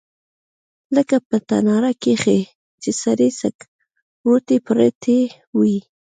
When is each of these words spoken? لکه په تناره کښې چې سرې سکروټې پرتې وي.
لکه 0.95 1.15
په 1.27 1.37
تناره 1.49 1.91
کښې 2.03 2.39
چې 2.81 2.89
سرې 3.01 3.29
سکروټې 3.41 4.57
پرتې 4.67 5.19
وي. 5.57 5.77